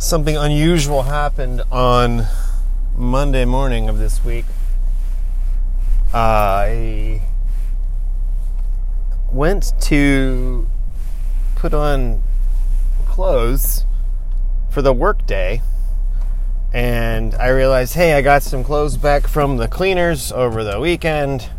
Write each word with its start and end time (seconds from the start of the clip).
something 0.00 0.34
unusual 0.34 1.02
happened 1.02 1.60
on 1.70 2.26
Monday 2.96 3.44
morning 3.44 3.86
of 3.90 3.98
this 3.98 4.24
week. 4.24 4.46
I 6.14 7.20
went 9.30 9.74
to 9.82 10.66
put 11.54 11.74
on 11.74 12.22
clothes 13.06 13.84
for 14.70 14.80
the 14.80 14.94
workday 14.94 15.60
and 16.72 17.34
I 17.34 17.48
realized, 17.48 17.92
hey, 17.92 18.14
I 18.14 18.22
got 18.22 18.42
some 18.42 18.64
clothes 18.64 18.96
back 18.96 19.26
from 19.26 19.58
the 19.58 19.68
cleaners 19.68 20.32
over 20.32 20.64
the 20.64 20.80
weekend. 20.80 21.50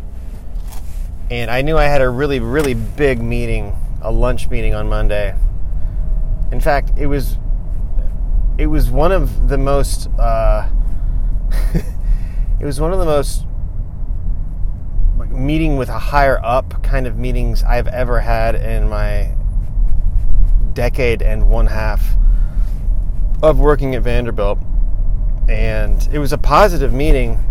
And 1.30 1.48
I 1.48 1.62
knew 1.62 1.78
I 1.78 1.84
had 1.84 2.02
a 2.02 2.08
really, 2.08 2.40
really 2.40 2.74
big 2.74 3.22
meeting, 3.22 3.76
a 4.02 4.10
lunch 4.10 4.50
meeting 4.50 4.74
on 4.74 4.88
Monday. 4.88 5.32
In 6.50 6.60
fact, 6.60 6.90
it 6.98 7.06
was 7.06 7.36
it 8.58 8.66
was 8.66 8.90
one 8.90 9.12
of 9.12 9.48
the 9.48 9.58
most 9.58 10.08
uh, 10.18 10.68
it 11.74 12.64
was 12.64 12.80
one 12.80 12.92
of 12.92 12.98
the 12.98 13.04
most 13.04 13.44
like, 15.16 15.30
meeting 15.30 15.76
with 15.76 15.88
a 15.88 15.98
higher 15.98 16.40
up 16.44 16.82
kind 16.82 17.06
of 17.06 17.16
meetings 17.16 17.62
I've 17.62 17.88
ever 17.88 18.20
had 18.20 18.54
in 18.54 18.88
my 18.88 19.34
decade 20.72 21.22
and 21.22 21.48
one 21.50 21.66
half 21.66 22.16
of 23.42 23.58
working 23.58 23.94
at 23.94 24.02
Vanderbilt. 24.02 24.58
And 25.48 26.08
it 26.12 26.18
was 26.18 26.32
a 26.32 26.38
positive 26.38 26.92
meeting. 26.92 27.44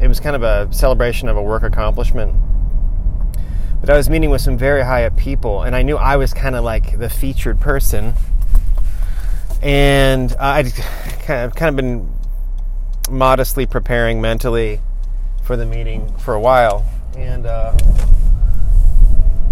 It 0.00 0.08
was 0.08 0.20
kind 0.20 0.36
of 0.36 0.42
a 0.42 0.72
celebration 0.72 1.28
of 1.28 1.36
a 1.36 1.42
work 1.42 1.62
accomplishment. 1.62 2.34
But 3.80 3.90
I 3.90 3.96
was 3.96 4.08
meeting 4.08 4.30
with 4.30 4.40
some 4.40 4.56
very 4.56 4.84
high 4.84 5.04
up 5.04 5.16
people, 5.16 5.62
and 5.62 5.74
I 5.74 5.82
knew 5.82 5.96
I 5.96 6.16
was 6.16 6.32
kind 6.32 6.54
of 6.54 6.62
like 6.62 6.98
the 6.98 7.10
featured 7.10 7.58
person 7.58 8.14
and 9.62 10.34
I'd 10.40 10.72
kind 11.22 11.44
of, 11.44 11.54
kind 11.54 11.68
of 11.70 11.76
been 11.76 12.12
modestly 13.10 13.64
preparing 13.64 14.20
mentally 14.20 14.80
for 15.42 15.56
the 15.56 15.64
meeting 15.64 16.12
for 16.18 16.34
a 16.34 16.40
while, 16.40 16.84
and 17.16 17.46
uh, 17.46 17.76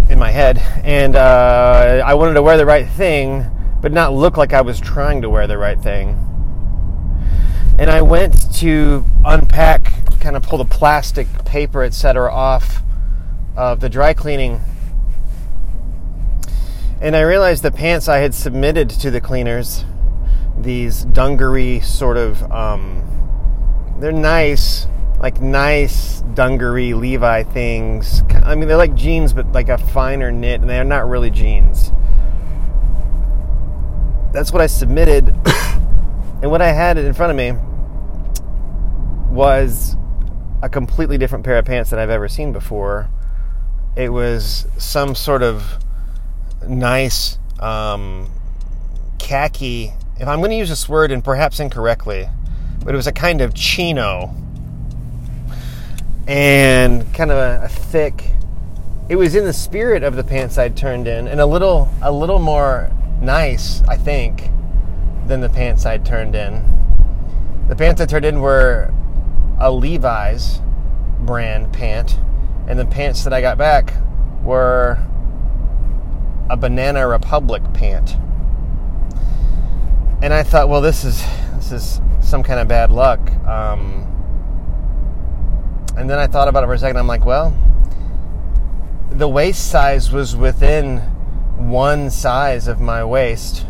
in 0.09 0.19
my 0.19 0.31
head, 0.31 0.59
and 0.85 1.17
uh, 1.17 2.03
I 2.05 2.15
wanted 2.15 2.35
to 2.35 2.43
wear 2.43 2.57
the 2.57 2.67
right 2.67 2.89
thing, 2.89 3.47
but 3.81 3.93
not 3.93 4.13
look 4.13 4.37
like 4.37 4.53
I 4.53 4.61
was 4.61 4.81
trying 4.81 5.23
to 5.23 5.31
wear 5.31 5.47
the 5.47 5.59
right 5.59 5.81
thing. 5.81 6.27
And 7.79 7.89
I 7.89 8.03
went 8.03 8.53
to 8.57 9.05
unpack, 9.25 10.21
kind 10.21 10.37
of 10.37 10.43
pull 10.43 10.59
the 10.59 10.65
plastic, 10.65 11.27
paper, 11.45 11.83
etc., 11.83 12.31
off 12.33 12.83
of 13.57 13.81
the 13.81 13.89
dry 13.89 14.13
cleaning 14.13 14.61
and 17.01 17.17
I 17.17 17.23
realized 17.23 17.63
the 17.63 17.73
pants 17.73 18.09
I 18.09 18.19
had 18.19 18.35
submitted 18.35 18.91
to 18.91 19.11
the 19.11 19.23
cleaners 19.23 19.87
these 20.59 21.05
dungaree 21.05 21.81
sort 21.81 22.17
of 22.17 22.51
um, 22.53 23.05
they're 23.99 24.13
nice 24.13 24.87
like 25.21 25.41
nice 25.41 26.23
dungaree 26.35 26.95
levi 26.95 27.43
things. 27.43 28.23
I 28.43 28.55
mean 28.55 28.69
they're 28.69 28.77
like 28.79 28.95
jeans 28.95 29.33
but 29.33 29.53
like 29.53 29.69
a 29.69 29.77
finer 29.77 30.33
knit 30.33 30.63
and 30.63 30.71
they're 30.71 30.83
not 30.83 31.09
really 31.09 31.31
jeans. 31.31 31.93
That's 34.33 34.53
what 34.53 34.63
i 34.63 34.67
submitted. 34.67 35.35
And 36.43 36.51
what 36.51 36.63
i 36.63 36.73
had 36.73 36.97
in 36.97 37.13
front 37.13 37.31
of 37.33 37.37
me 37.37 37.53
was 39.31 39.95
a 40.63 40.71
completely 40.71 41.19
different 41.19 41.45
pair 41.45 41.59
of 41.59 41.67
pants 41.67 41.91
that 41.91 41.99
i've 41.99 42.09
ever 42.09 42.29
seen 42.29 42.51
before. 42.51 43.11
It 43.95 44.09
was 44.09 44.67
some 44.79 45.15
sort 45.15 45.43
of 45.43 45.77
nice 46.67 47.39
um, 47.59 48.31
khaki 49.19 49.93
if 50.21 50.29
I'm 50.29 50.41
going 50.41 50.51
to 50.51 50.57
use 50.57 50.69
this 50.69 50.87
word 50.87 51.11
and 51.11 51.25
perhaps 51.25 51.61
incorrectly, 51.61 52.29
but 52.85 52.93
it 52.93 52.97
was 52.97 53.07
a 53.07 53.13
kind 53.13 53.41
of 53.41 53.55
chino 53.55 54.35
and 56.29 57.13
kind 57.15 57.31
of 57.31 57.39
a, 57.39 57.65
a 57.65 57.69
thick. 57.69 58.31
It 59.09 59.17
was 59.17 59.35
in 59.35 59.47
the 59.47 59.55
spirit 59.55 60.03
of 60.03 60.17
the 60.17 60.23
pants 60.23 60.59
I'd 60.59 60.77
turned 60.77 61.09
in, 61.09 61.27
and 61.27 61.41
a 61.41 61.47
little 61.47 61.89
a 62.03 62.13
little 62.13 62.39
more 62.39 62.93
nice, 63.23 63.83
I 63.89 63.97
think, 63.97 64.51
than 65.27 65.41
the 65.41 65.49
pants 65.49 65.87
I'd 65.87 66.05
turned 66.05 66.35
in. 66.35 66.67
The 67.69 67.75
pants 67.75 68.03
I 68.03 68.07
turned 68.07 68.27
in 68.27 68.43
were 68.43 68.93
a 69.59 69.73
Levi's 69.73 70.61
brand 71.21 71.73
pant, 71.73 72.19
and 72.69 72.79
the 72.79 72.85
pants 72.85 73.25
that 73.25 73.33
I 73.33 73.41
got 73.41 73.57
back 73.57 73.95
were 74.43 74.99
a 76.51 76.59
Banana 76.59 77.09
Republic 77.09 77.63
pant 77.73 78.17
and 80.23 80.35
I 80.35 80.43
thought, 80.43 80.69
well, 80.69 80.81
this 80.81 81.05
is 81.05 81.23
this 81.57 81.73
is 81.73 82.01
some 82.21 82.43
kind 82.43 82.61
of 82.61 82.69
bad 82.69 82.91
luck. 82.91 83.21
Um, 83.47 84.07
and 85.97 86.09
then 86.09 86.19
I 86.19 86.27
thought 86.27 86.49
about 86.49 86.63
it 86.65 86.67
for 86.67 86.75
a 86.75 86.79
second. 86.79 86.97
I'm 86.97 87.07
like, 87.07 87.25
well, 87.25 87.57
the 89.11 89.29
waist 89.29 89.71
size 89.71 90.11
was 90.11 90.37
within 90.37 90.99
one 91.57 92.11
size 92.11 92.69
of 92.69 92.81
my 92.81 93.05
waist. 93.05 93.67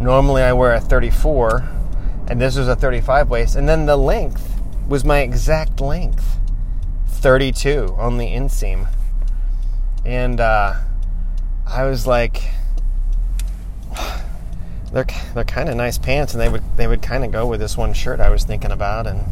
Normally, 0.00 0.42
I 0.42 0.52
wear 0.52 0.74
a 0.74 0.80
34, 0.80 1.68
and 2.28 2.40
this 2.40 2.56
was 2.56 2.68
a 2.68 2.76
35 2.76 3.28
waist. 3.30 3.54
And 3.54 3.68
then 3.68 3.86
the 3.86 3.96
length 3.96 4.60
was 4.88 5.04
my 5.04 5.20
exact 5.20 5.80
length 5.80 6.38
32 7.06 7.94
on 7.98 8.16
the 8.16 8.26
inseam. 8.26 8.88
And 10.04 10.40
uh, 10.40 10.74
I 11.66 11.84
was 11.84 12.06
like, 12.06 12.42
they're 14.92 15.06
they're 15.34 15.44
kind 15.44 15.68
of 15.68 15.76
nice 15.76 15.98
pants, 15.98 16.32
and 16.34 16.40
they 16.40 16.48
would 16.48 16.62
they 16.76 16.86
would 16.86 17.02
kind 17.02 17.24
of 17.24 17.30
go 17.30 17.46
with 17.46 17.60
this 17.60 17.76
one 17.76 17.92
shirt 17.92 18.20
I 18.20 18.30
was 18.30 18.44
thinking 18.44 18.72
about, 18.72 19.06
and 19.06 19.24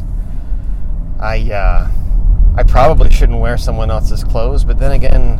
I 1.19 1.51
uh, 1.51 1.91
I 2.55 2.63
probably 2.63 3.11
shouldn't 3.11 3.39
wear 3.39 3.57
someone 3.57 3.91
else's 3.91 4.23
clothes, 4.23 4.63
but 4.63 4.79
then 4.79 4.91
again, 4.91 5.39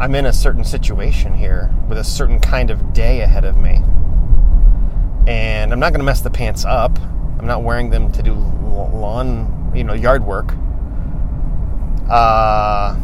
I'm 0.00 0.14
in 0.14 0.26
a 0.26 0.32
certain 0.32 0.64
situation 0.64 1.34
here 1.34 1.70
with 1.88 1.98
a 1.98 2.04
certain 2.04 2.40
kind 2.40 2.70
of 2.70 2.92
day 2.92 3.20
ahead 3.20 3.44
of 3.44 3.56
me, 3.56 3.82
and 5.26 5.72
I'm 5.72 5.78
not 5.78 5.92
going 5.92 6.00
to 6.00 6.04
mess 6.04 6.20
the 6.20 6.30
pants 6.30 6.64
up. 6.64 6.98
I'm 7.38 7.46
not 7.46 7.62
wearing 7.62 7.90
them 7.90 8.10
to 8.12 8.22
do 8.22 8.34
lawn, 8.34 9.72
you 9.74 9.84
know, 9.84 9.94
yard 9.94 10.24
work. 10.24 10.54
Uh, 12.08 12.96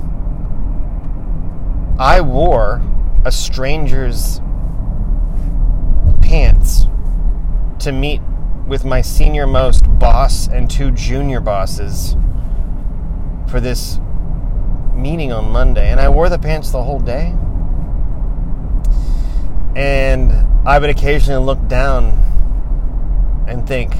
I 1.98 2.20
wore 2.20 2.82
a 3.24 3.32
stranger's 3.32 4.40
pants 6.22 6.86
to 7.80 7.92
meet 7.92 8.20
with 8.66 8.84
my 8.84 9.00
senior 9.00 9.46
most 9.46 9.82
boss 9.98 10.48
and 10.48 10.70
two 10.70 10.90
junior 10.90 11.40
bosses 11.40 12.16
for 13.48 13.60
this 13.60 13.98
meeting 14.94 15.32
on 15.32 15.50
Monday. 15.50 15.88
And 15.90 16.00
I 16.00 16.08
wore 16.08 16.28
the 16.28 16.38
pants 16.38 16.70
the 16.70 16.82
whole 16.82 17.00
day. 17.00 17.34
And 19.74 20.32
I 20.66 20.78
would 20.78 20.90
occasionally 20.90 21.44
look 21.44 21.66
down 21.68 22.24
and 23.48 23.66
think, 23.66 23.94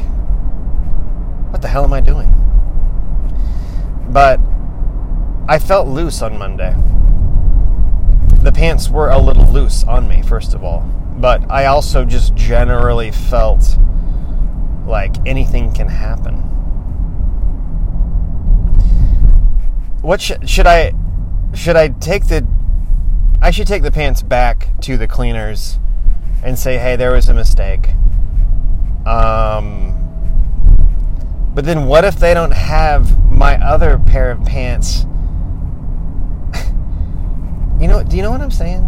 what 1.50 1.62
the 1.62 1.68
hell 1.68 1.84
am 1.84 1.92
I 1.92 2.00
doing? 2.00 2.34
But 4.10 4.40
I 5.48 5.58
felt 5.58 5.88
loose 5.88 6.20
on 6.20 6.36
Monday. 6.36 6.74
The 8.42 8.52
pants 8.52 8.90
were 8.90 9.08
a 9.08 9.18
little 9.18 9.46
loose 9.46 9.84
on 9.84 10.08
me, 10.08 10.22
first 10.22 10.52
of 10.52 10.62
all 10.62 10.97
but 11.20 11.50
I 11.50 11.66
also 11.66 12.04
just 12.04 12.34
generally 12.34 13.10
felt 13.10 13.76
like 14.86 15.16
anything 15.26 15.72
can 15.72 15.88
happen. 15.88 16.36
What 20.00 20.20
sh- 20.20 20.32
should 20.46 20.66
I 20.66 20.94
should 21.54 21.76
I 21.76 21.88
take 21.88 22.28
the 22.28 22.46
I 23.42 23.50
should 23.50 23.66
take 23.66 23.82
the 23.82 23.90
pants 23.90 24.22
back 24.22 24.68
to 24.82 24.96
the 24.96 25.06
cleaners 25.06 25.78
and 26.42 26.58
say, 26.58 26.78
"Hey, 26.78 26.96
there 26.96 27.12
was 27.12 27.28
a 27.28 27.34
mistake." 27.34 27.90
Um, 29.04 29.94
but 31.54 31.64
then 31.64 31.86
what 31.86 32.04
if 32.04 32.16
they 32.16 32.34
don't 32.34 32.52
have 32.52 33.30
my 33.30 33.56
other 33.64 33.98
pair 33.98 34.30
of 34.30 34.44
pants? 34.44 35.04
you 37.80 37.88
know, 37.88 38.04
do 38.04 38.16
you 38.16 38.22
know 38.22 38.30
what 38.30 38.40
I'm 38.40 38.50
saying? 38.50 38.87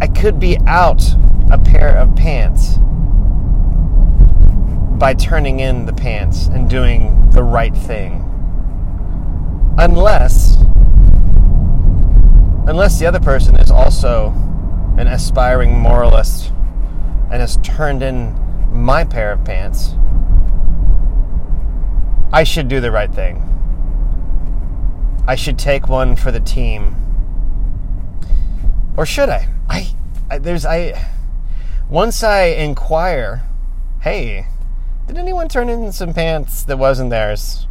I 0.00 0.06
could 0.06 0.38
be 0.38 0.58
out 0.66 1.02
a 1.50 1.58
pair 1.58 1.96
of 1.96 2.14
pants 2.16 2.76
by 4.98 5.14
turning 5.14 5.60
in 5.60 5.86
the 5.86 5.92
pants 5.92 6.46
and 6.48 6.68
doing 6.68 7.30
the 7.30 7.42
right 7.42 7.74
thing. 7.74 8.22
Unless 9.78 10.56
unless 12.66 12.98
the 12.98 13.06
other 13.06 13.20
person 13.20 13.56
is 13.56 13.70
also 13.70 14.30
an 14.98 15.06
aspiring 15.06 15.78
moralist 15.78 16.52
and 17.30 17.40
has 17.40 17.58
turned 17.58 18.02
in 18.02 18.34
my 18.72 19.04
pair 19.04 19.32
of 19.32 19.44
pants, 19.44 19.94
I 22.32 22.44
should 22.44 22.68
do 22.68 22.80
the 22.80 22.90
right 22.90 23.12
thing. 23.12 23.42
I 25.28 25.36
should 25.36 25.58
take 25.58 25.88
one 25.88 26.16
for 26.16 26.30
the 26.30 26.40
team. 26.40 26.96
Or 28.96 29.04
should 29.06 29.28
I? 29.28 29.48
I, 29.68 29.94
I 30.30 30.38
there's 30.38 30.64
I 30.64 31.08
once 31.88 32.22
I 32.22 32.44
inquire, 32.44 33.42
hey, 34.00 34.46
did 35.06 35.18
anyone 35.18 35.48
turn 35.48 35.68
in 35.68 35.92
some 35.92 36.12
pants 36.12 36.64
that 36.64 36.78
wasn't 36.78 37.10
theirs? 37.10 37.66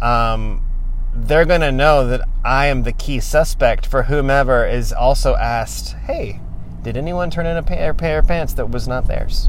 Um, 0.00 0.64
they're 1.12 1.44
going 1.44 1.60
to 1.60 1.72
know 1.72 2.06
that 2.06 2.22
I 2.44 2.66
am 2.66 2.84
the 2.84 2.92
key 2.92 3.20
suspect 3.20 3.84
for 3.84 4.04
whomever 4.04 4.64
is 4.64 4.92
also 4.92 5.34
asked, 5.34 5.94
hey, 6.04 6.40
did 6.82 6.96
anyone 6.96 7.30
turn 7.30 7.46
in 7.46 7.56
a 7.56 7.62
pair, 7.62 7.92
pair 7.92 8.20
of 8.20 8.28
pants 8.28 8.52
that 8.54 8.70
was 8.70 8.86
not 8.86 9.06
theirs? 9.08 9.48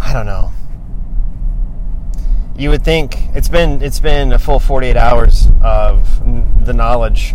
I 0.00 0.12
don't 0.12 0.26
know. 0.26 0.52
You 2.56 2.70
would 2.70 2.84
think 2.84 3.16
it's 3.34 3.48
been 3.48 3.82
it's 3.82 4.00
been 4.00 4.32
a 4.32 4.38
full 4.38 4.60
48 4.60 4.96
hours 4.96 5.48
of 5.62 6.66
the 6.66 6.72
knowledge, 6.72 7.34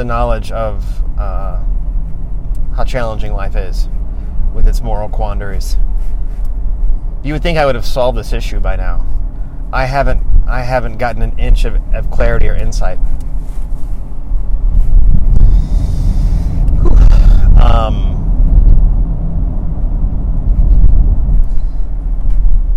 the 0.00 0.04
knowledge 0.06 0.50
of 0.50 0.82
uh, 1.18 1.62
how 2.74 2.84
challenging 2.86 3.34
life 3.34 3.54
is 3.54 3.86
with 4.54 4.66
its 4.66 4.80
moral 4.80 5.10
quandaries. 5.10 5.76
You 7.22 7.34
would 7.34 7.42
think 7.42 7.58
I 7.58 7.66
would 7.66 7.74
have 7.74 7.84
solved 7.84 8.16
this 8.16 8.32
issue 8.32 8.60
by 8.60 8.76
now. 8.76 9.04
I 9.74 9.84
haven't 9.84 10.22
I 10.48 10.62
haven't 10.62 10.96
gotten 10.96 11.20
an 11.20 11.38
inch 11.38 11.66
of, 11.66 11.76
of 11.94 12.10
clarity 12.10 12.48
or 12.48 12.54
insight. 12.54 12.98
Um, 17.60 18.16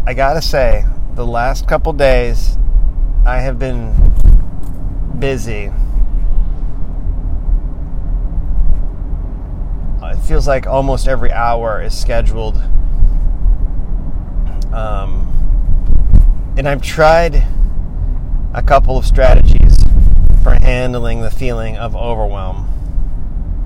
I 0.05 0.13
gotta 0.13 0.41
say, 0.41 0.83
the 1.15 1.25
last 1.25 1.69
couple 1.69 1.93
days, 1.93 2.57
I 3.25 3.39
have 3.39 3.57
been 3.57 3.93
busy. 5.19 5.71
It 10.12 10.12
feels 10.23 10.47
like 10.47 10.65
almost 10.65 11.07
every 11.07 11.31
hour 11.31 11.81
is 11.81 11.97
scheduled. 11.97 12.55
Um, 14.73 15.29
and 16.57 16.67
I've 16.67 16.81
tried 16.81 17.43
a 18.53 18.61
couple 18.61 18.97
of 18.97 19.05
strategies 19.05 19.77
for 20.41 20.53
handling 20.55 21.21
the 21.21 21.31
feeling 21.31 21.77
of 21.77 21.95
overwhelm. 21.95 22.65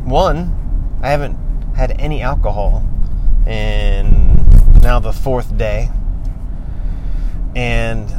One, 0.05 0.99
I 1.01 1.09
haven't 1.09 1.37
had 1.75 1.99
any 1.99 2.21
alcohol 2.21 2.83
in 3.45 4.35
now 4.81 4.99
the 4.99 5.13
fourth 5.13 5.57
day. 5.57 5.89
And 7.55 8.09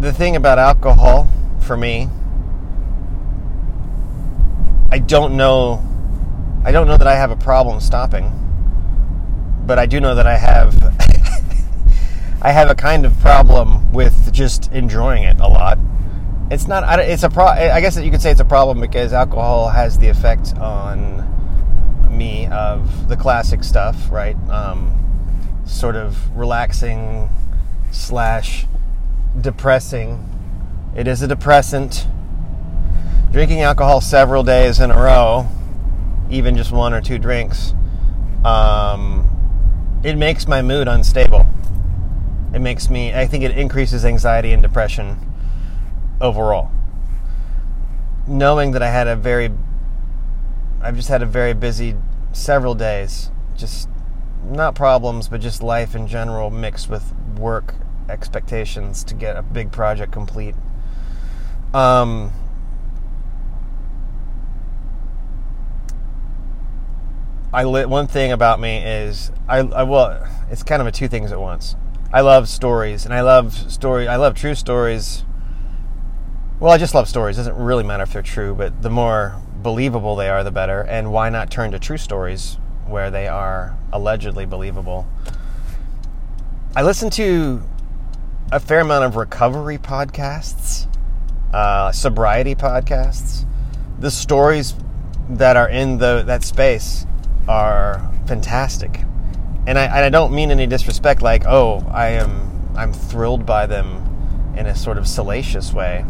the 0.00 0.12
thing 0.12 0.36
about 0.36 0.58
alcohol 0.58 1.28
for 1.60 1.76
me, 1.76 2.08
I 4.92 4.98
don't 4.98 5.38
know 5.38 5.82
I 6.64 6.70
don't 6.70 6.86
know 6.86 6.96
that 6.96 7.08
I 7.08 7.16
have 7.16 7.30
a 7.30 7.36
problem 7.36 7.80
stopping. 7.80 8.30
But 9.66 9.78
I 9.78 9.86
do 9.86 10.00
know 10.00 10.14
that 10.14 10.26
I 10.26 10.36
have 10.36 10.80
I 12.42 12.50
have 12.52 12.70
a 12.70 12.74
kind 12.74 13.06
of 13.06 13.18
problem 13.20 13.92
with 13.92 14.32
just 14.32 14.70
enjoying 14.72 15.24
it 15.24 15.40
a 15.40 15.48
lot. 15.48 15.78
It's 16.50 16.68
not. 16.68 16.98
It's 16.98 17.22
a 17.22 17.30
pro. 17.30 17.46
I 17.46 17.80
guess 17.80 17.96
you 17.96 18.10
could 18.10 18.20
say 18.20 18.30
it's 18.30 18.40
a 18.40 18.44
problem 18.44 18.80
because 18.80 19.12
alcohol 19.12 19.70
has 19.70 19.98
the 19.98 20.08
effect 20.08 20.56
on 20.58 21.26
me 22.10 22.46
of 22.48 23.08
the 23.08 23.16
classic 23.16 23.64
stuff, 23.64 24.10
right? 24.10 24.36
Um, 24.50 25.62
sort 25.64 25.96
of 25.96 26.36
relaxing 26.36 27.30
slash 27.92 28.66
depressing. 29.40 30.28
It 30.94 31.06
is 31.06 31.22
a 31.22 31.28
depressant. 31.28 32.06
Drinking 33.32 33.62
alcohol 33.62 34.00
several 34.00 34.42
days 34.42 34.78
in 34.78 34.90
a 34.90 34.96
row, 34.96 35.48
even 36.30 36.56
just 36.56 36.70
one 36.70 36.92
or 36.92 37.00
two 37.00 37.18
drinks, 37.18 37.74
um, 38.44 39.28
it 40.04 40.16
makes 40.16 40.46
my 40.46 40.62
mood 40.62 40.86
unstable 40.86 41.46
it 42.52 42.60
makes 42.60 42.90
me, 42.90 43.14
I 43.14 43.26
think 43.26 43.44
it 43.44 43.56
increases 43.56 44.04
anxiety 44.04 44.52
and 44.52 44.62
depression 44.62 45.18
overall. 46.20 46.70
Knowing 48.26 48.72
that 48.72 48.82
I 48.82 48.90
had 48.90 49.08
a 49.08 49.16
very, 49.16 49.50
I've 50.82 50.96
just 50.96 51.08
had 51.08 51.22
a 51.22 51.26
very 51.26 51.54
busy 51.54 51.96
several 52.32 52.74
days, 52.74 53.30
just 53.56 53.88
not 54.44 54.74
problems, 54.74 55.28
but 55.28 55.40
just 55.40 55.62
life 55.62 55.94
in 55.94 56.06
general 56.06 56.50
mixed 56.50 56.90
with 56.90 57.14
work 57.38 57.74
expectations 58.08 59.02
to 59.04 59.14
get 59.14 59.36
a 59.36 59.42
big 59.42 59.72
project 59.72 60.12
complete. 60.12 60.54
Um, 61.72 62.32
I 67.54 67.66
one 67.66 68.06
thing 68.06 68.32
about 68.32 68.60
me 68.60 68.78
is 68.78 69.30
I, 69.46 69.58
I 69.58 69.82
well, 69.82 70.26
it's 70.50 70.62
kind 70.62 70.80
of 70.80 70.88
a 70.88 70.92
two 70.92 71.06
things 71.06 71.32
at 71.32 71.40
once. 71.40 71.76
I 72.10 72.22
love 72.22 72.48
stories, 72.48 73.04
and 73.04 73.12
I 73.12 73.20
love 73.20 73.52
story. 73.70 74.08
I 74.08 74.16
love 74.16 74.34
true 74.34 74.54
stories. 74.54 75.24
Well, 76.60 76.72
I 76.72 76.78
just 76.78 76.94
love 76.94 77.08
stories. 77.08 77.36
It 77.36 77.40
doesn't 77.40 77.56
really 77.56 77.84
matter 77.84 78.04
if 78.04 78.12
they're 78.12 78.22
true, 78.22 78.54
but 78.54 78.80
the 78.80 78.88
more 78.88 79.36
believable 79.62 80.16
they 80.16 80.30
are, 80.30 80.42
the 80.42 80.50
better. 80.50 80.80
And 80.80 81.12
why 81.12 81.28
not 81.28 81.50
turn 81.50 81.72
to 81.72 81.78
true 81.78 81.98
stories 81.98 82.56
where 82.86 83.10
they 83.10 83.28
are 83.28 83.76
allegedly 83.92 84.46
believable? 84.46 85.06
I 86.74 86.82
listen 86.82 87.10
to 87.10 87.62
a 88.50 88.60
fair 88.60 88.80
amount 88.80 89.04
of 89.04 89.16
recovery 89.16 89.76
podcasts, 89.76 90.86
uh, 91.52 91.92
sobriety 91.92 92.54
podcasts. 92.54 93.44
The 93.98 94.10
stories 94.10 94.74
that 95.28 95.56
are 95.56 95.68
in 95.68 95.98
the 95.98 96.22
that 96.26 96.44
space 96.44 97.06
are 97.48 98.12
fantastic 98.26 99.00
and 99.66 99.78
I, 99.78 100.06
I 100.06 100.08
don't 100.08 100.32
mean 100.32 100.50
any 100.50 100.66
disrespect. 100.66 101.22
Like, 101.22 101.44
oh, 101.46 101.86
I 101.90 102.08
am 102.08 102.50
I'm 102.76 102.92
thrilled 102.92 103.46
by 103.46 103.66
them 103.66 104.54
in 104.56 104.66
a 104.66 104.74
sort 104.74 104.98
of 104.98 105.06
salacious 105.06 105.72
way. 105.72 106.04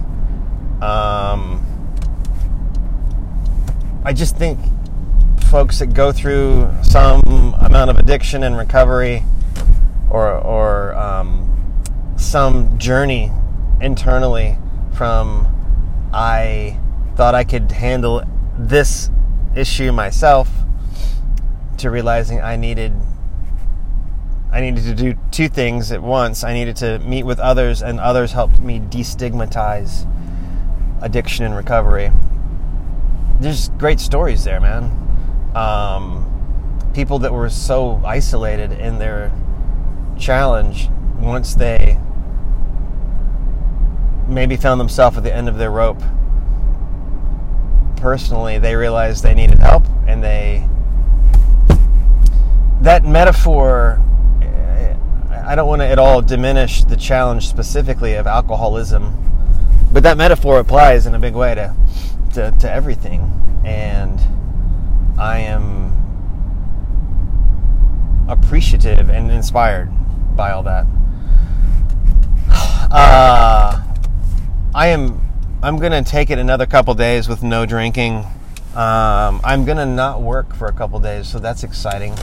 Um, 0.80 1.66
I 4.04 4.12
just 4.12 4.36
think 4.36 4.58
folks 5.50 5.78
that 5.80 5.92
go 5.92 6.12
through 6.12 6.70
some 6.82 7.54
amount 7.60 7.90
of 7.90 7.98
addiction 7.98 8.42
and 8.42 8.56
recovery, 8.56 9.24
or 10.10 10.32
or 10.32 10.94
um, 10.94 11.82
some 12.16 12.78
journey 12.78 13.30
internally 13.80 14.56
from 14.94 15.48
I 16.14 16.78
thought 17.16 17.34
I 17.34 17.44
could 17.44 17.70
handle 17.72 18.22
this 18.58 19.10
issue 19.54 19.92
myself 19.92 20.48
to 21.82 21.90
realizing 21.90 22.40
I 22.40 22.56
needed 22.56 22.92
I 24.52 24.60
needed 24.60 24.84
to 24.84 24.94
do 24.94 25.18
two 25.30 25.48
things 25.48 25.92
at 25.92 26.02
once. 26.02 26.44
I 26.44 26.52
needed 26.52 26.76
to 26.76 26.98
meet 26.98 27.22
with 27.24 27.38
others, 27.38 27.82
and 27.82 27.98
others 27.98 28.32
helped 28.32 28.58
me 28.58 28.80
destigmatize 28.80 30.06
addiction 31.00 31.46
and 31.46 31.56
recovery. 31.56 32.12
There's 33.40 33.70
great 33.70 33.98
stories 33.98 34.44
there, 34.44 34.60
man. 34.60 34.90
Um, 35.54 36.90
people 36.92 37.18
that 37.20 37.32
were 37.32 37.48
so 37.48 38.00
isolated 38.04 38.72
in 38.72 38.98
their 38.98 39.32
challenge, 40.18 40.90
once 41.18 41.54
they 41.54 41.98
maybe 44.28 44.56
found 44.56 44.78
themselves 44.78 45.16
at 45.16 45.24
the 45.24 45.34
end 45.34 45.48
of 45.48 45.56
their 45.56 45.70
rope, 45.70 46.02
personally, 47.96 48.58
they 48.58 48.76
realized 48.76 49.24
they 49.24 49.34
needed 49.34 49.58
help, 49.58 49.84
and 50.06 50.22
they 50.22 50.68
that 52.82 53.04
metaphor 53.04 54.02
I 55.44 55.56
don't 55.56 55.66
want 55.66 55.82
to 55.82 55.86
at 55.86 55.98
all 55.98 56.22
diminish 56.22 56.84
the 56.84 56.96
challenge 56.96 57.48
specifically 57.48 58.14
of 58.14 58.26
alcoholism, 58.26 59.12
but 59.92 60.04
that 60.04 60.16
metaphor 60.16 60.60
applies 60.60 61.04
in 61.04 61.14
a 61.14 61.18
big 61.18 61.34
way 61.34 61.54
to, 61.56 61.74
to, 62.34 62.52
to 62.52 62.70
everything. 62.70 63.60
And 63.64 64.20
I 65.18 65.40
am 65.40 65.92
appreciative 68.28 69.10
and 69.10 69.30
inspired 69.30 69.90
by 70.36 70.52
all 70.52 70.62
that. 70.62 70.86
Uh, 72.94 73.82
I 74.74 74.88
am. 74.88 75.18
I'm 75.62 75.78
gonna 75.78 76.02
take 76.02 76.28
it 76.28 76.38
another 76.38 76.66
couple 76.66 76.92
days 76.92 77.26
with 77.26 77.42
no 77.42 77.64
drinking. 77.64 78.16
Um, 78.74 79.40
I'm 79.42 79.64
gonna 79.64 79.86
not 79.86 80.20
work 80.20 80.54
for 80.54 80.68
a 80.68 80.74
couple 80.74 81.00
days, 81.00 81.26
so 81.26 81.38
that's 81.38 81.64
exciting. 81.64 82.14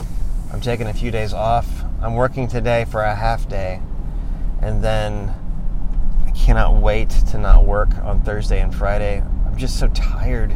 I'm 0.51 0.61
taking 0.61 0.87
a 0.87 0.93
few 0.93 1.11
days 1.11 1.31
off. 1.31 1.67
I'm 2.01 2.15
working 2.15 2.47
today 2.47 2.85
for 2.85 3.03
a 3.03 3.13
half 3.13 3.47
day, 3.47 3.81
and 4.61 4.83
then 4.83 5.33
I 6.25 6.31
cannot 6.31 6.81
wait 6.81 7.09
to 7.09 7.37
not 7.37 7.65
work 7.65 7.95
on 7.99 8.21
Thursday 8.21 8.59
and 8.59 8.73
Friday. 8.73 9.21
I'm 9.45 9.55
just 9.57 9.79
so 9.79 9.89
tired 9.89 10.55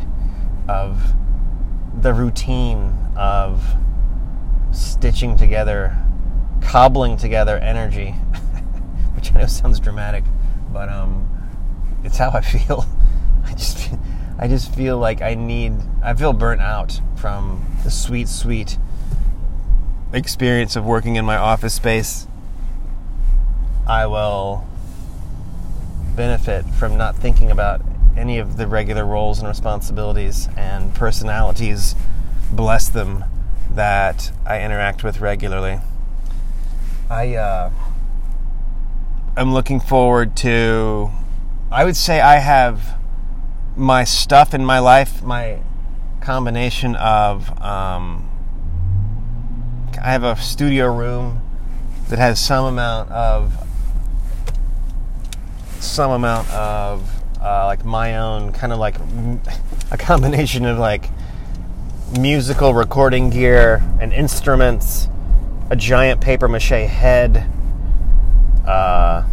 of 0.68 1.14
the 2.02 2.12
routine 2.12 2.98
of 3.16 3.64
stitching 4.72 5.38
together, 5.38 5.96
cobbling 6.62 7.16
together 7.16 7.58
energy, 7.58 8.12
which 9.16 9.32
I 9.36 9.42
know 9.42 9.46
sounds 9.46 9.80
dramatic, 9.80 10.24
but 10.72 10.90
um, 10.90 11.30
it's 12.04 12.18
how 12.18 12.32
I 12.32 12.42
feel. 12.42 12.86
I 13.46 13.52
just 13.54 13.92
I 14.40 14.48
just 14.48 14.74
feel 14.74 14.98
like 14.98 15.22
I 15.22 15.36
need, 15.36 15.74
I 16.02 16.16
feel 16.16 16.34
burnt 16.34 16.62
out 16.62 17.00
from 17.16 17.64
the 17.84 17.92
sweet, 17.92 18.28
sweet 18.28 18.80
experience 20.14 20.76
of 20.76 20.86
working 20.86 21.16
in 21.16 21.26
my 21.26 21.36
office 21.36 21.74
space. 21.74 22.28
I 23.88 24.06
will 24.06 24.66
benefit 26.16 26.66
from 26.66 26.96
not 26.96 27.16
thinking 27.16 27.50
about 27.50 27.82
any 28.16 28.38
of 28.38 28.58
the 28.58 28.68
regular 28.68 29.06
roles 29.06 29.40
and 29.40 29.48
responsibilities 29.48 30.48
and 30.56 30.94
personalities, 30.94 31.96
bless 32.52 32.88
them, 32.88 33.26
that 33.72 34.32
I 34.46 34.62
interact 34.62 35.04
with 35.04 35.20
regularly. 35.20 35.80
I 37.10 37.36
uh, 37.36 37.72
am 39.36 39.54
looking 39.54 39.80
forward 39.80 40.36
to. 40.38 41.10
I 41.72 41.86
would 41.86 41.98
say 41.98 42.22
I 42.22 42.38
have 42.38 42.98
my 43.76 44.04
stuff 44.04 44.54
in 44.54 44.64
my 44.64 44.78
life, 44.78 45.24
my 45.24 45.60
combination 46.22 46.96
of. 46.96 47.60
Um, 47.62 48.30
I 50.00 50.12
have 50.12 50.24
a 50.24 50.36
studio 50.36 50.94
room 50.94 51.42
that 52.10 52.20
has 52.20 52.40
some 52.40 52.66
amount 52.66 53.12
of 53.12 53.54
some 55.80 56.12
amount 56.12 56.50
of 56.52 57.10
uh, 57.42 57.66
like 57.66 57.84
my 57.84 58.18
own 58.18 58.52
kind 58.54 58.72
of 58.72 58.80
like 58.80 58.96
a 59.92 59.98
combination 59.98 60.66
of 60.66 60.78
like 60.78 61.10
musical 62.18 62.74
recording 62.74 63.30
gear 63.30 63.84
and 64.00 64.14
instruments, 64.14 65.10
a 65.70 65.76
giant 65.76 66.22
paper 66.22 66.48
mache 66.48 66.70
head. 66.70 67.50
Uh, 68.66 69.24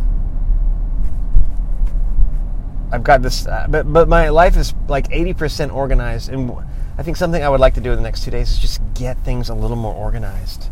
I've 2.92 3.04
got 3.04 3.22
this, 3.22 3.46
uh, 3.46 3.66
but 3.68 3.90
but 3.92 4.08
my 4.08 4.30
life 4.30 4.56
is 4.56 4.74
like 4.88 5.06
eighty 5.12 5.32
percent 5.32 5.72
organized, 5.72 6.28
and 6.28 6.52
I 7.00 7.02
think 7.02 7.16
something 7.16 7.42
I 7.42 7.48
would 7.48 7.60
like 7.60 7.72
to 7.74 7.80
do 7.80 7.92
in 7.92 7.96
the 7.96 8.02
next 8.02 8.24
two 8.24 8.30
days 8.30 8.50
is 8.50 8.58
just 8.58 8.78
get 8.92 9.16
things 9.24 9.48
a 9.48 9.54
little 9.54 9.78
more 9.78 9.94
organized. 9.94 10.68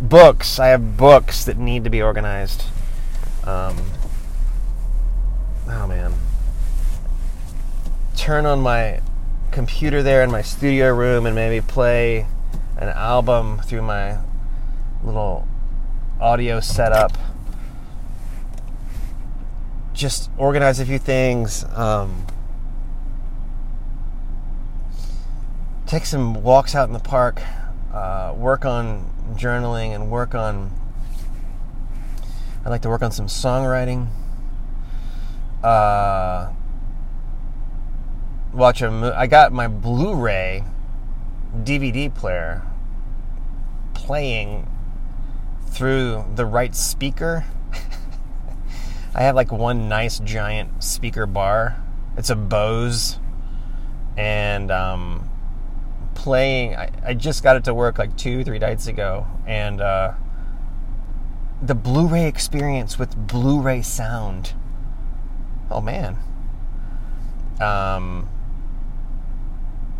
Books, 0.00 0.58
I 0.58 0.66
have 0.66 0.96
books 0.96 1.44
that 1.44 1.58
need 1.58 1.84
to 1.84 1.90
be 1.90 2.02
organized. 2.02 2.64
Um, 3.44 3.76
oh 5.68 5.86
man, 5.86 6.14
turn 8.16 8.46
on 8.46 8.58
my 8.58 9.00
computer 9.52 10.02
there 10.02 10.24
in 10.24 10.30
my 10.32 10.42
studio 10.42 10.92
room 10.92 11.24
and 11.24 11.36
maybe 11.36 11.64
play 11.64 12.26
an 12.76 12.88
album 12.88 13.60
through 13.60 13.82
my 13.82 14.18
little 15.04 15.46
audio 16.20 16.58
setup. 16.58 17.16
Just 19.94 20.30
organize 20.36 20.80
a 20.80 20.84
few 20.84 20.98
things. 20.98 21.64
Um, 21.76 22.26
take 25.90 26.06
some 26.06 26.34
walks 26.44 26.76
out 26.76 26.86
in 26.86 26.92
the 26.92 27.00
park. 27.00 27.42
Uh, 27.92 28.32
work 28.36 28.64
on 28.64 29.12
journaling 29.34 29.92
and 29.92 30.08
work 30.08 30.36
on. 30.36 30.70
I'd 32.64 32.68
like 32.68 32.82
to 32.82 32.88
work 32.88 33.02
on 33.02 33.10
some 33.10 33.26
songwriting. 33.26 34.06
Uh, 35.64 36.52
watch 38.52 38.82
a 38.82 38.90
movie. 38.92 39.16
I 39.16 39.26
got 39.26 39.52
my 39.52 39.66
Blu-ray 39.66 40.62
DVD 41.56 42.14
player 42.14 42.62
playing 43.92 44.70
through 45.66 46.24
the 46.36 46.46
right 46.46 46.76
speaker. 46.76 47.44
I 49.14 49.22
have 49.22 49.34
like 49.34 49.50
one 49.50 49.88
nice 49.88 50.20
giant 50.20 50.84
speaker 50.84 51.26
bar. 51.26 51.82
It's 52.16 52.30
a 52.30 52.36
Bose, 52.36 53.18
and 54.16 54.70
um, 54.70 55.19
playing. 56.20 56.76
I, 56.76 56.90
I, 57.02 57.14
just 57.14 57.42
got 57.42 57.56
it 57.56 57.64
to 57.64 57.72
work 57.72 57.98
like 57.98 58.14
two, 58.14 58.44
three 58.44 58.58
nights 58.58 58.86
ago, 58.86 59.26
and 59.46 59.80
uh, 59.80 60.12
the 61.62 61.74
Blu-ray 61.74 62.26
experience 62.26 62.98
with 62.98 63.16
Blu-ray 63.16 63.80
sound. 63.80 64.52
Oh 65.70 65.80
man. 65.80 66.18
Um, 67.58 68.28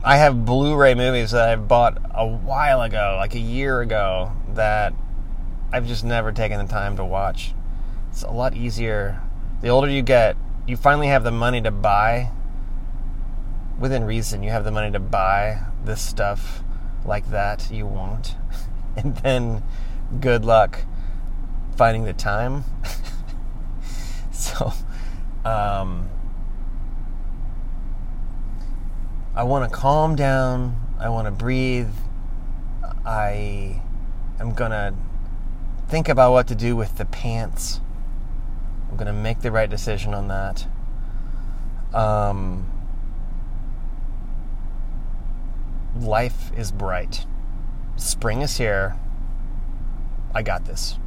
I 0.05 0.19
have 0.19 0.45
Blu-ray 0.45 0.95
movies 0.95 1.31
that 1.31 1.49
I've 1.49 1.67
bought 1.67 1.97
a 2.15 2.27
while 2.27 2.83
ago, 2.83 3.17
like 3.19 3.35
a 3.35 3.41
year 3.41 3.81
ago, 3.81 4.33
that 4.53 4.93
I've 5.73 5.87
just 5.87 6.05
never 6.05 6.33
taken 6.33 6.59
the 6.59 6.71
time 6.71 6.97
to 6.97 7.05
watch. 7.05 7.55
It's 8.11 8.23
a 8.23 8.31
lot 8.31 8.55
easier. 8.55 9.23
The 9.63 9.69
older 9.69 9.89
you 9.89 10.03
get, 10.03 10.37
you 10.67 10.77
finally 10.77 11.09
have 11.09 11.25
the 11.25 11.31
money 11.31 11.63
to 11.63 11.71
buy 11.71 12.31
within 13.79 14.05
reason. 14.05 14.43
You 14.43 14.51
have 14.51 14.65
the 14.65 14.71
money 14.71 14.91
to 14.93 15.01
buy 15.01 15.70
this 15.85 16.01
stuff 16.01 16.63
like 17.05 17.31
that 17.31 17.71
you 17.71 17.87
want. 17.87 18.37
and 18.97 19.17
then 19.19 19.63
good 20.21 20.45
luck 20.45 20.85
finding 21.77 22.05
the 22.05 22.13
time. 22.13 22.65
so 24.33 24.73
um 25.45 26.09
I 29.35 29.45
want 29.45 29.71
to 29.71 29.75
calm 29.75 30.17
down. 30.17 30.79
I 30.99 31.09
want 31.09 31.27
to 31.27 31.31
breathe. 31.31 31.89
I 33.07 33.81
am 34.39 34.53
going 34.53 34.73
to 34.73 34.93
think 35.89 36.09
about 36.09 36.33
what 36.33 36.47
to 36.49 36.55
do 36.55 36.77
with 36.77 36.99
the 36.99 37.05
pants. 37.07 37.81
I'm 38.91 38.97
going 38.97 39.07
to 39.07 39.13
make 39.13 39.41
the 39.41 39.51
right 39.51 39.71
decision 39.71 40.15
on 40.15 40.29
that. 40.29 40.67
Um, 41.95 42.71
life 46.03 46.51
is 46.57 46.71
bright. 46.71 47.27
Spring 47.97 48.41
is 48.43 48.57
here. 48.57 48.97
I 50.35 50.43
got 50.43 50.65
this. 50.65 51.00